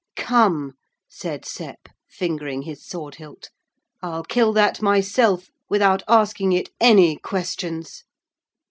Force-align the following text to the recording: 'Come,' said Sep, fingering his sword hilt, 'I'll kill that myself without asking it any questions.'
'Come,' 0.15 0.73
said 1.07 1.45
Sep, 1.45 1.87
fingering 2.09 2.63
his 2.63 2.83
sword 2.83 3.17
hilt, 3.17 3.51
'I'll 4.01 4.23
kill 4.23 4.51
that 4.53 4.81
myself 4.81 5.51
without 5.69 6.01
asking 6.07 6.53
it 6.53 6.69
any 6.81 7.17
questions.' 7.17 8.03